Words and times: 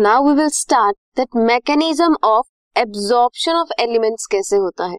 Now 0.00 0.22
we 0.24 0.32
will 0.34 0.48
start 0.48 0.96
that 1.16 1.28
mechanism 1.36 2.16
of 2.24 2.80
absorption 2.80 3.52
of 3.52 3.72
elements 3.80 4.26
कैसे 4.26 4.56
होता 4.56 4.84
है? 4.84 4.96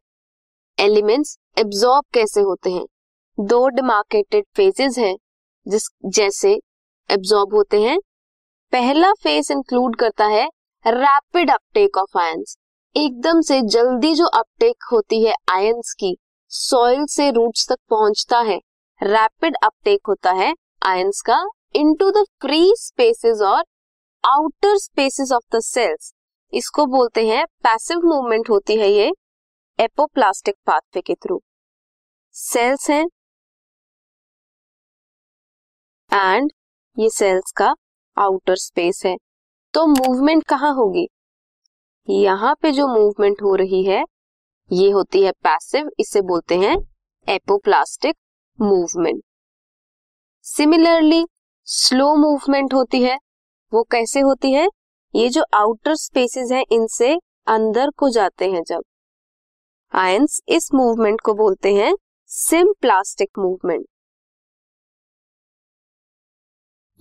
elements 0.78 1.38
absorb 1.58 2.06
कैसे 2.14 2.42
होते 2.42 2.70
हैं? 2.70 2.86
दो 3.40 3.68
डिमार्केटेड 3.68 4.46
फेजेस 4.56 4.98
हैं, 4.98 5.16
जिस 5.68 5.88
जैसे 6.06 6.52
एब्जॉर्ब 7.10 7.56
होते 7.56 7.82
हैं। 7.82 7.98
पहला 8.74 9.12
फ़ेज़ 9.14 9.52
इंक्लूड 9.54 9.96
करता 9.96 10.26
है 10.26 10.46
रैपिड 10.86 11.52
अपटेक 11.52 11.98
ऑफ़ 11.98 12.18
आयंस 12.18 12.56
एकदम 12.96 13.42
से 13.42 13.62
जल्दी 13.62 14.14
जो 14.16 14.26
अपटेक 14.26 14.90
होती 14.92 15.24
है 15.26 15.34
आयंस 15.50 15.94
की 16.00 16.16
सॉइल 16.52 17.06
से 17.06 17.32
रूट्स 17.32 17.68
तक 17.70 17.80
पहुँचता 17.90 18.40
है। 18.42 18.60
रैपिड 19.02 19.56
अपटेक 19.64 20.08
होता 20.08 20.32
है 20.32 20.54
आयंस 20.86 21.22
का 21.22 21.44
इनटू 21.76 22.12
द 22.12 22.26
फ्री 22.42 22.74
स्पेसेस 22.78 23.42
और 23.42 23.64
outer 24.24 24.78
spaces 24.78 25.32
of 25.32 25.56
the 25.56 25.60
cells 25.60 26.14
इसको 26.54 26.86
बोलते 26.86 27.26
हैं 27.28 27.46
पैसिव 27.64 28.02
मूवमेंट 28.06 28.50
होती 28.50 28.76
है 28.78 28.90
ये 28.90 29.10
एपोप्लास्टिक 29.80 30.56
पाथवे 30.66 31.02
के 31.02 31.14
थ्रू 31.16 31.40
सेल्स 32.36 32.90
हैं 32.90 33.06
एंड 36.12 36.52
ये 36.98 37.10
सेल्स 37.10 37.52
का 37.52 37.74
आउटर 38.18 38.56
स्पेस 38.56 39.02
है. 39.06 39.16
तो 39.74 39.86
मूवमेंट 39.88 40.44
कहाँ 40.44 40.74
होगी? 40.76 41.08
यहाँ 42.08 42.54
पे 42.62 42.72
जो 42.72 42.88
मूवमेंट 42.88 43.42
हो 43.42 43.56
रही 43.56 43.84
है, 43.86 44.04
ये 44.72 44.90
होती 44.92 45.24
है 45.24 45.32
पैसिव 45.44 45.90
इसे 46.00 46.22
बोलते 46.22 46.58
हैं 46.58 46.76
apoplastic 47.28 48.16
movement 48.60 49.22
similarly 50.46 51.26
slow 51.68 52.16
movement 52.16 52.74
होती 52.74 53.04
है 53.04 53.18
वो 53.74 53.84
कैसे 53.84 54.20
होती 54.20 54.52
है? 54.54 54.68
ये 55.14 55.30
जो 55.30 55.44
आउटर 55.54 55.96
स्पेसेस 55.96 56.52
हैं, 56.52 56.64
इनसे 56.72 57.14
अंदर 57.48 57.90
को 57.90 58.10
जाते 58.10 58.50
हैं 58.52 58.64
जब। 58.64 58.84
आयंस 59.94 60.40
इस 60.48 60.70
मूवमेंट 60.74 61.22
को 61.22 61.34
बोलते 61.34 61.74
हैं 61.76 61.94
सिम्प्लास्टिक 62.30 63.30
मूवमेंट 63.40 63.86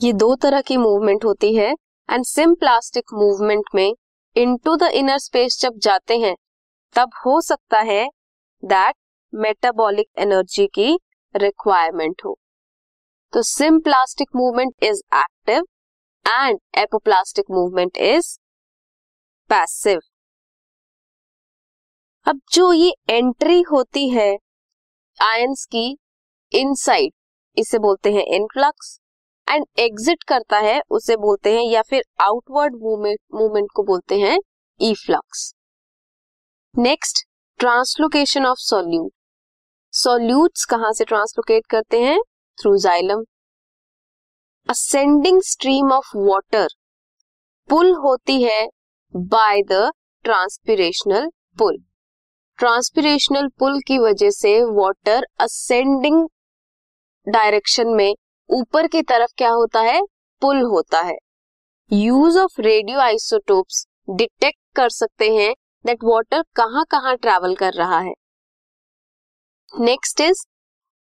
ये 0.00 0.12
दो 0.12 0.34
तरह 0.34 0.60
की 0.60 0.77
मूवमेंट 0.77 1.24
होती 1.24 1.54
है 1.56 1.70
एंड 2.08 2.24
सिम्प्लास्टिक 2.24 3.12
मूवमेंट 3.14 3.64
में 3.74 3.92
इनटू 4.36 4.77
द 4.77 4.82
इनर 4.82 5.18
स्पेस 5.18 5.58
जब 5.60 5.78
जाते 5.78 6.18
हैं, 6.18 6.34
तब 6.94 7.10
हो 7.27 7.40
सकता 7.40 7.80
है 7.80 8.06
दैट 8.62 8.94
मेटाबॉलिक 9.32 10.06
एनर्जी 10.18 10.66
की 10.66 10.98
रिक्वायरमेंट 11.34 12.22
हो। 12.24 12.38
तो 13.32 13.42
symplastic 13.42 14.28
movement 14.36 14.74
is 14.82 15.02
active 15.14 15.66
and 16.26 16.58
apoplastic 16.78 17.50
movement 17.50 17.96
is 17.96 18.36
passive 19.50 20.00
अब 22.27 22.40
जो 22.52 22.72
ये 22.72 22.92
एंट्री 23.10 23.60
होती 23.62 24.08
है 24.08 24.30
आयंस 25.18 25.64
की 25.64 25.86
इनसाइड 26.52 27.12
इसे 27.56 27.78
बोलते 27.78 28.12
हैं 28.12 28.24
इनफ्लक्स 28.36 28.98
एंड 29.48 29.64
एग्जिट 29.78 30.22
करता 30.22 30.58
है, 30.58 30.80
उसे 30.90 31.16
बोलते 31.16 31.52
हैं, 31.54 31.62
या 31.62 31.82
फिर 31.82 32.02
आउटवर्ड 32.20 32.74
मूवमेंट 32.74 33.18
मूवमेंट 33.34 33.68
को 33.74 33.82
बोलते 33.82 34.18
हैं 34.20 34.38
efflux 34.80 35.52
next 36.74 37.24
translocation 37.60 38.46
of 38.46 38.58
solute 38.58 39.12
solutes 39.92 40.64
कहाँ 40.64 40.92
से 40.92 41.05
ट्रांसलोकेट 41.05 41.66
करते 41.66 42.00
हैं? 42.02 42.20
Through 42.58 42.77
xylem 42.78 43.24
ascending 44.69 45.40
stream 45.45 45.92
of 45.92 46.11
water 46.17 46.67
pull 47.68 47.90
होती 48.02 48.42
है 48.42 48.67
बाय 49.14 49.62
द 49.70 49.80
ट्रांसपिरेशनल 50.24 51.29
पुल 51.58 51.77
ट्रांसपिरेशनल 52.58 53.48
पुल 53.58 53.80
की 53.86 53.98
वजह 53.98 54.30
से 54.30 54.52
वाटर 54.77 55.27
असेंडिंग 55.40 56.23
डायरेक्शन 57.27 57.89
में 57.96 58.14
ऊपर 58.51 58.86
की 58.86 59.02
तरफ़ 59.02 59.33
क्या 59.39 59.51
होता 59.51 59.80
है? 59.80 60.01
पुल 60.42 60.63
होता 60.67 61.01
है. 61.01 61.17
Use 61.90 62.39
of 62.39 62.61
radio 62.61 63.01
isotopes 63.01 63.84
detect 64.11 64.58
कर 64.77 64.89
सकते 64.92 65.34
हैं 65.34 65.52
दैट 65.84 66.05
वाटर 66.05 66.45
कहाँ 66.57 66.84
कहाँ 66.90 67.17
ट्रेवल 67.17 67.55
कर 67.57 67.73
रहा 67.74 67.98
है. 68.01 68.14
Next 69.73 70.20
is 70.20 70.46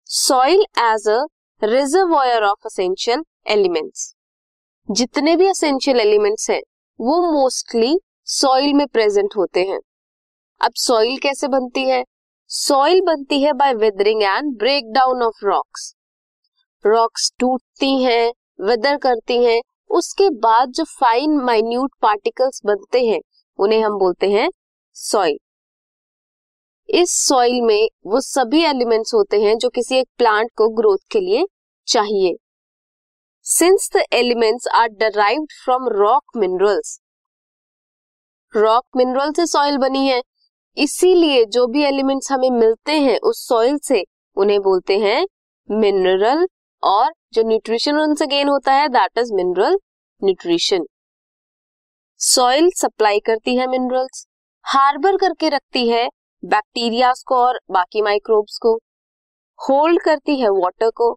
soil 0.09 0.67
as 0.83 1.09
a 1.11 1.25
reservoir 1.63 2.45
of 2.45 2.67
essential 2.67 3.25
elements. 3.49 4.15
जितने 4.91 5.37
भी 5.37 5.47
असेंशियल 5.47 6.01
एलिमेंट्स 6.01 6.51
हैं, 6.51 6.61
वो 7.01 7.21
मोस्टली 7.33 7.99
सॉइल 8.25 8.75
में 8.75 8.87
प्रेजेंट 8.87 9.37
होते 9.37 9.65
हैं। 9.65 9.81
अब 10.61 10.73
सॉइल 10.75 11.19
कैसे 11.19 11.49
बनती 11.49 11.89
है? 11.89 12.05
सॉइल 12.47 13.01
बनती 13.01 13.43
है 13.43 13.53
by 13.53 13.75
weathering 13.75 14.23
and 14.23 14.57
break 14.59 14.93
down 14.93 15.23
of 15.23 15.45
rocks 15.45 15.95
rocks 16.87 17.33
टूटती 17.39 18.03
हैं 18.03 18.33
वेदर 18.61 18.97
करती 18.97 19.45
हैं, 19.45 19.61
उसके 19.91 20.31
बाद 20.31 20.69
जो 20.69 20.85
फाइन 20.85 21.37
माइन्यूट 21.37 21.91
पार्टिकल्स 22.03 22.61
बनते 22.67 23.05
हैं, 23.07 23.21
उन्हें 23.59 23.83
हम 23.83 23.99
बोलते 23.99 24.31
हैं 24.31 24.51
सॉइल 24.93 25.39
इस 26.89 27.11
सॉइल 27.27 27.61
में 27.63 27.89
वो 28.07 28.21
सभी 28.21 28.63
एलिमेंट्स 28.65 29.15
होते 29.15 29.41
हैं 29.41 29.57
जो 29.59 29.69
किसी 29.69 29.97
एक 29.97 30.09
प्लांट 30.19 30.51
को 30.57 30.69
ग्रोथ 30.69 30.99
के 31.11 31.21
लिए 31.21 31.47
चाहिए। 31.87 32.35
Since 33.49 33.89
the 33.97 34.03
elements 34.13 34.67
are 34.69 34.89
derived 34.89 35.53
from 35.65 35.87
rock 35.89 36.37
minerals 36.37 37.01
rock 38.55 38.85
mineral 38.97 39.31
से 39.33 39.47
सॉइल 39.47 39.77
बनी 39.79 40.07
है। 40.07 40.23
इसीलिए 40.77 41.45
जो 41.45 41.67
भी 41.67 41.85
एलिमेंट्स 41.85 42.31
हमें 42.33 42.51
मिलते 42.51 42.93
हैं, 42.93 43.19
उस 43.19 43.47
सॉइल 43.49 43.79
से 43.79 44.05
उन्हें 44.37 44.61
बोलते 44.61 44.99
हैं 44.99 45.27
मिनरल 45.71 46.47
और 46.83 47.13
जो 47.33 47.43
न्यूट्रिशन 47.43 47.99
उनसे 47.99 48.27
गेन 48.27 48.49
होता 48.49 48.73
है 48.73 48.89
that 48.89 49.19
is 49.19 49.33
mineral 49.35 49.79
nutrition 50.23 50.85
soil 52.21 52.71
supply 52.77 53.21
करती 53.21 53.57
है 53.57 53.67
मिनरल्स 53.67 54.27
हार्बर 54.65 55.17
करके 55.17 55.49
रखती 55.49 55.89
है 55.89 56.09
बैक्टीरियाज 56.45 57.23
को 57.23 57.37
और 57.37 57.61
बाकी 57.71 58.03
माइक्रोब्स 58.03 58.59
को। 58.59 58.75
होल्ड 59.59 60.03
करती 60.03 60.41
है 60.41 60.49
वाटर 60.49 60.91
को। 60.91 61.17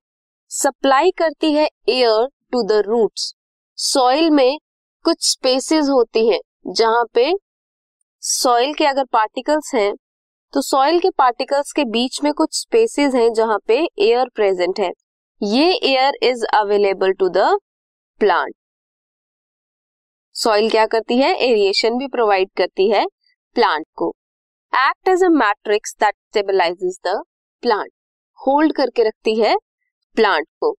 सप्लाई 0.51 1.11
करती 1.11 1.51
है 1.53 1.65
air 1.89 2.25
to 2.51 2.61
the 2.63 2.81
roots 2.85 3.33
soil 3.77 4.29
में 4.31 4.57
कुछ 5.05 5.17
स्पेसेस 5.21 5.89
होती 5.89 6.27
हैं, 6.27 6.39
जहाँ 6.67 7.03
पे 7.13 7.31
सॉइल 8.23 8.73
के 8.73 8.85
अगर 8.85 9.05
पार्टिकल्स 9.13 9.73
हैं 9.75 9.93
तो 10.53 10.61
सॉइल 10.61 10.99
के 10.99 11.09
पार्टिकल्स 11.09 11.71
के 11.71 11.85
बीच 11.85 12.19
में 12.23 12.31
कुछ 12.33 12.59
स्पेसेस 12.59 13.15
हैं 13.15 13.31
जहाँ 13.33 13.57
पे 13.67 13.79
एयर 13.99 14.29
प्रेजेंट 14.35 14.79
है. 14.79 14.91
ये 15.41 15.71
air 15.85 16.19
is 16.23 16.45
available 16.53 17.13
to 17.13 17.29
the 17.29 17.47
plant 18.21 18.53
soil 20.35 20.69
क्या 20.69 20.85
करती 20.87 21.17
है? 21.17 21.33
एरिएशन 21.39 21.97
भी 21.97 22.07
प्रोवाइड 22.09 22.49
करती 22.57 22.91
है 22.91 23.05
प्लांट 23.55 23.85
को. 23.95 24.13
Act 24.73 25.09
as 25.09 25.23
a 25.23 25.29
matrix 25.39 25.95
that 25.99 26.15
stabilises 26.15 26.99
the 27.07 27.19
plant 27.63 27.91
hold 28.39 28.75
करके 28.75 29.07
रखती 29.07 29.39
है 29.39 29.57
प्लांट 30.15 30.47
को। 30.61 30.75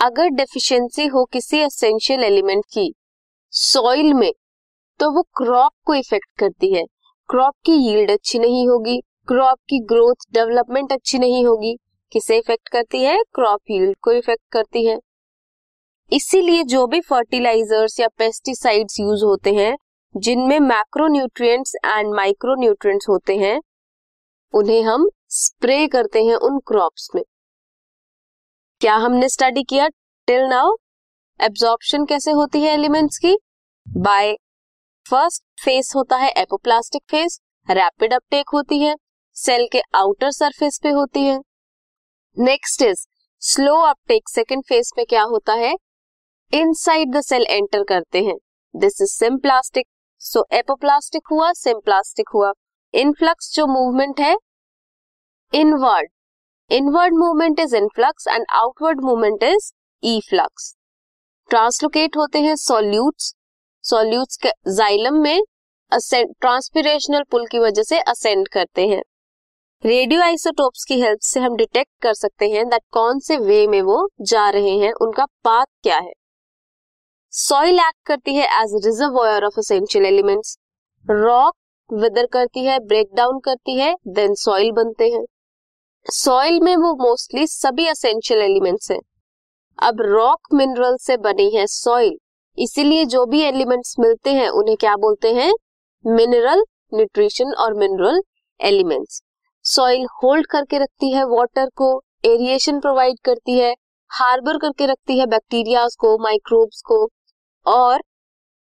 अगर 0.00 0.28
डेफिशिएंसी 0.28 1.06
हो 1.06 1.24
किसी 1.24 1.58
एसेंशियल 1.58 2.24
एलिमेंट 2.24 2.64
की 2.72 2.92
सॉइल 3.52 4.12
में 4.14 4.32
तो 5.00 5.10
वो 5.10 5.22
क्रॉप 5.36 5.72
को 5.86 5.94
इफ़ेक्ट 5.94 6.38
करती 6.38 6.72
है। 6.74 6.84
क्रॉप 7.28 7.54
की 7.64 7.72
यील्ड 7.72 8.10
अच्छी 8.10 8.38
नहीं 8.38 8.66
होगी 8.68 9.00
क्रॉप 9.28 9.58
की 9.68 9.78
ग्रोथ 9.78 10.24
डेवलपमेंट 10.32 10.92
अच्छी 10.92 11.18
नहीं 11.18 11.44
होगी, 11.46 11.76
किसे 12.12 12.38
इफ़ेक्ट 12.38 12.68
करती 12.68 13.02
है? 13.02 13.16
क्रॉप 13.34 13.60
यील्ड 13.70 13.96
को 14.02 14.12
इफ़ेक्ट 14.12 14.42
करती 14.52 14.84
है। 14.86 14.98
इसीलिए 16.12 16.62
जो 16.64 16.86
भी 16.86 17.00
फर्टिलाइजर्स 17.00 17.98
या 18.00 18.08
पेस्टिसाइड्स 18.18 19.00
यूज़ 19.00 19.24
होते 19.24 19.52
हैं, 19.54 19.76
जिनमें 20.14 20.58
मैक्रोन्यूट्रिएंट्स 20.60 21.74
एंड 21.84 22.14
माइक्रोन्यूट्रिएंट्स 22.14 23.08
होते 23.08 23.36
हैं, 23.36 23.60
उन्हें 24.54 24.82
हम 24.82 25.08
स्प्रे 25.28 25.86
करते 25.88 26.24
हैं 26.24 26.34
उन 26.34 26.58
क्रॉप्स 26.58 27.08
में। 27.14 27.22
क्या 28.80 28.94
हमने 28.94 29.28
स्टडी 29.28 29.62
किया? 29.62 29.86
टिल 30.28 30.42
नाउ 30.42 30.74
एब्जॉर्प्शन 31.40 32.04
कैसे 32.04 32.30
होती 32.30 32.60
है 32.62 32.72
एलिमेंट्स 32.72 33.18
की? 33.18 33.36
बाय 33.86 34.32
फ़र्स्ट 35.06 35.42
फेस 35.64 35.92
होता 35.96 36.16
है 36.16 36.30
एपोप्लास्टिक 36.32 37.02
फेस 37.10 37.38
रैपिड 37.70 38.14
अपटेक 38.14 38.48
होती 38.48 38.80
है 38.82 38.94
सेल 39.36 39.66
के 39.72 39.80
आउटर 39.94 40.30
सरफेस 40.30 40.78
पे 40.82 40.90
होती 40.90 41.24
है। 41.24 41.38
Next 42.36 42.82
is 42.82 43.04
slow 43.42 43.74
uptake 43.80 44.28
second 44.28 44.62
phase 44.64 44.92
पे 44.96 45.04
क्या 45.04 45.22
होता 45.22 45.54
है? 45.54 45.74
इनसाइड 46.52 47.14
द 47.16 47.20
सेल 47.20 47.46
एंटर 47.50 47.82
करते 47.82 48.22
हैं। 48.24 48.36
This 48.74 49.00
is 49.02 49.14
symplastic 49.14 49.86
so 50.20 50.46
apoplastic 50.52 51.28
हुआ 51.30 51.52
सिम्प्लास्टिक 51.52 52.28
हुआ। 52.34 52.52
इनफ्लक्स 52.94 53.54
जो 53.54 53.66
मूवमेंट 53.66 54.20
है 54.20 54.36
inward 55.52 56.10
inward 56.70 57.14
movement 57.18 57.60
is 57.60 57.76
influx 57.76 58.26
and 58.28 58.44
outward 58.54 59.00
movement 59.04 59.42
is 59.42 59.70
efflux 60.28 60.74
translocate 61.50 62.16
होते 62.16 62.40
हैं 62.40 62.54
सोल्यूट्स 62.56 63.34
सॉल्यूट्स 63.84 64.38
जाइलम 64.68 65.14
में 65.22 65.42
ट्रांसपिरेशनल 65.92 67.22
पुल 67.30 67.46
की 67.46 67.58
वजह 67.58 67.82
से 67.82 67.98
असेंड 68.00 68.48
करते 68.48 68.86
हैं. 68.88 69.02
रेडियो 69.82 70.20
आइसोटोप्स 70.22 70.84
की 70.84 71.00
हेल्प 71.00 71.20
से 71.22 71.40
हम 71.40 71.56
डिटेक्ट 71.56 71.90
कर 72.02 72.14
सकते 72.14 72.48
हैं 72.50 72.68
दैट 72.68 72.82
कौन 72.92 73.18
से 73.20 73.36
वे 73.38 73.66
में 73.66 73.80
वो 73.82 74.08
जा 74.22 74.48
रहे 74.50 74.76
हैं, 74.78 74.92
उनका 74.92 75.24
पाथ 75.44 75.66
क्या 75.82 75.98
है. 75.98 76.12
सॉइल 77.32 77.78
एक्ट 77.78 78.06
करती 78.06 78.34
है 78.36 78.46
as 78.62 78.74
reservoir 78.86 79.44
of 79.44 79.58
essential 79.58 80.06
elements 80.06 80.56
rock 81.06 81.54
weather 81.90 82.26
करती 82.32 82.64
है 82.64 82.78
ब्रेक 82.86 83.14
डाउन 83.16 83.38
करती 83.44 83.78
है 83.78 83.94
देन 84.08 84.34
सॉइल 84.36 84.72
बनते 84.72 85.08
हैं. 85.10 85.24
सॉइल 86.06 86.58
में 86.60 86.76
वो 86.76 86.92
मोस्टली 86.98 87.46
सभी 87.46 87.86
असेंशियल 87.86 88.40
एलिमेंट्स 88.40 88.90
हैं। 88.90 88.98
अब 89.78 90.00
रॉक 90.00 90.48
मिनरल 90.54 90.96
से 90.96 91.16
बनी 91.16 91.48
है 91.50 91.66
सॉइल 91.66 92.16
इसीलिए 92.58 93.04
जो 93.04 93.24
भी 93.26 93.40
एलिमेंट्स 93.40 93.94
मिलते 94.00 94.32
हैं, 94.32 94.48
उन्हें 94.48 94.76
क्या 94.76 94.94
बोलते 94.96 95.32
हैं? 95.34 95.52
मिनरल 96.04 96.64
न्यूट्रिशन 96.94 97.52
और 97.54 97.74
मिनरल 97.74 98.20
एलिमेंट्स 98.60 99.22
सॉइल 99.64 100.06
होल्ड 100.22 100.46
करके 100.46 100.78
रखती 100.78 101.12
है 101.12 101.24
वाटर 101.26 101.68
को 101.76 101.92
एरिएशन 102.24 102.80
प्रोवाइड 102.80 103.18
करती 103.24 103.58
है 103.58 103.74
हार्बर 104.10 104.58
करके 104.58 104.86
रखती 104.86 105.18
है 105.18 105.26
बैक्टीरिया 105.26 105.86
को 105.98 106.16
माइक्रोब्स 106.18 106.82
को 106.86 107.08
और 107.66 108.02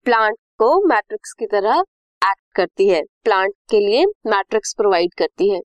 प्लांट 0.06 0.36
को 0.60 0.76
मैट्रिक्स 0.88 1.34
की 1.34 1.46
तरह 1.46 1.80
एक्ट 2.22 2.56
करती 2.56 2.90
है। 2.90 3.02
प्लांट 3.24 3.54
के 3.70 3.80
लिए 3.80 4.06
मैट्रिक्स 4.06 4.74
प्रोवाइड 4.74 5.14
करती 5.14 5.50
है। 5.50 5.60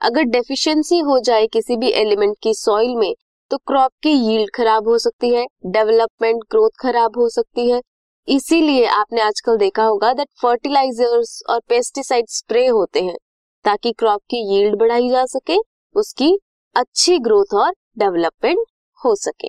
अगर 0.00 0.22
डेफिशिएंसी 0.24 0.98
हो 0.98 1.18
जाए 1.20 1.46
किसी 1.46 1.76
भी 1.76 1.90
एलिमेंट 1.92 2.36
की 2.42 2.54
सॉइल 2.54 2.94
में 2.96 3.14
तो 3.50 3.56
क्रॉप 3.58 3.90
की 4.02 4.10
यील्ड 4.10 4.50
खराब 4.54 4.88
हो 4.88 4.98
सकती 4.98 5.34
है 5.34 5.44
डेवलपमेंट 5.66 6.42
ग्रोथ 6.50 6.70
खराब 6.80 7.18
हो 7.18 7.28
सकती 7.28 7.68
है। 7.70 7.80
इसीलिए 8.28 8.86
आपने 8.86 9.20
आजकल 9.20 9.56
देखा 9.56 9.84
होगा 9.84 10.12
दैट 10.12 10.28
फर्टिलाइजर्स 10.42 11.42
और 11.50 11.60
पेस्टिसाइड 11.68 12.26
स्प्रे 12.28 12.66
होते 12.66 13.00
हैं, 13.00 13.16
ताकि 13.64 13.92
क्रॉप 13.92 14.20
की 14.30 14.44
यील्ड 14.54 14.78
बढ़ाई 14.78 15.08
जा 15.08 15.24
सके, 15.26 15.58
उसकी 15.94 16.36
अच्छी 16.76 17.18
ग्रोथ 17.18 17.54
और 17.54 17.72
डेवलपमेंट 17.98 18.64
हो 19.00 19.14
सके। 19.16 19.48